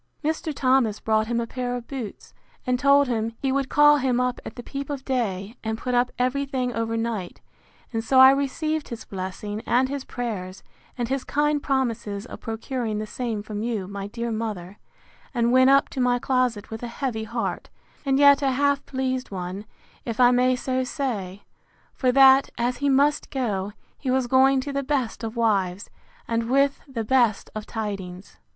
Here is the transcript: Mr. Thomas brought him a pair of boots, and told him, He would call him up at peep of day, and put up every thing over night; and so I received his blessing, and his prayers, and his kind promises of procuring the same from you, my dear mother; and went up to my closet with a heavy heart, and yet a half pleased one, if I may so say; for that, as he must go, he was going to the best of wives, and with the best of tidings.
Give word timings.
Mr. 0.23 0.51
Thomas 0.51 0.99
brought 0.99 1.27
him 1.27 1.39
a 1.39 1.45
pair 1.45 1.75
of 1.75 1.87
boots, 1.87 2.33
and 2.65 2.79
told 2.79 3.07
him, 3.07 3.33
He 3.39 3.51
would 3.51 3.69
call 3.69 3.97
him 3.97 4.19
up 4.19 4.41
at 4.43 4.65
peep 4.65 4.89
of 4.89 5.05
day, 5.05 5.55
and 5.63 5.77
put 5.77 5.93
up 5.93 6.11
every 6.17 6.43
thing 6.43 6.73
over 6.73 6.97
night; 6.97 7.39
and 7.93 8.03
so 8.03 8.19
I 8.19 8.31
received 8.31 8.87
his 8.89 9.05
blessing, 9.05 9.61
and 9.67 9.89
his 9.89 10.03
prayers, 10.03 10.63
and 10.97 11.07
his 11.07 11.23
kind 11.23 11.61
promises 11.61 12.25
of 12.25 12.39
procuring 12.39 12.97
the 12.97 13.05
same 13.05 13.43
from 13.43 13.61
you, 13.61 13.87
my 13.87 14.07
dear 14.07 14.31
mother; 14.31 14.79
and 15.35 15.51
went 15.51 15.69
up 15.69 15.87
to 15.89 16.01
my 16.01 16.17
closet 16.17 16.71
with 16.71 16.81
a 16.81 16.87
heavy 16.87 17.25
heart, 17.25 17.69
and 18.03 18.17
yet 18.17 18.41
a 18.41 18.53
half 18.53 18.83
pleased 18.87 19.29
one, 19.29 19.65
if 20.03 20.19
I 20.19 20.31
may 20.31 20.55
so 20.55 20.83
say; 20.83 21.43
for 21.93 22.11
that, 22.11 22.49
as 22.57 22.77
he 22.77 22.89
must 22.89 23.29
go, 23.29 23.73
he 23.99 24.09
was 24.09 24.25
going 24.25 24.61
to 24.61 24.73
the 24.73 24.81
best 24.81 25.23
of 25.23 25.35
wives, 25.35 25.91
and 26.27 26.49
with 26.49 26.81
the 26.87 27.03
best 27.03 27.51
of 27.53 27.67
tidings. 27.67 28.37